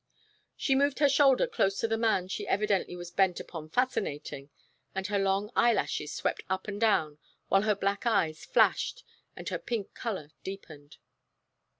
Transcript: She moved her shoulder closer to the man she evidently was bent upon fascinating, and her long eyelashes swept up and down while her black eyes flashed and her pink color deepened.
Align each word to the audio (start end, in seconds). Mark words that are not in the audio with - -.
She 0.55 0.73
moved 0.73 0.97
her 0.97 1.07
shoulder 1.07 1.45
closer 1.45 1.81
to 1.81 1.87
the 1.87 1.95
man 1.95 2.27
she 2.27 2.47
evidently 2.47 2.95
was 2.95 3.11
bent 3.11 3.39
upon 3.39 3.69
fascinating, 3.69 4.49
and 4.95 5.05
her 5.05 5.19
long 5.19 5.51
eyelashes 5.55 6.11
swept 6.11 6.41
up 6.49 6.67
and 6.67 6.81
down 6.81 7.19
while 7.49 7.61
her 7.61 7.75
black 7.75 8.07
eyes 8.07 8.43
flashed 8.43 9.03
and 9.35 9.47
her 9.49 9.59
pink 9.59 9.93
color 9.93 10.31
deepened. 10.43 10.97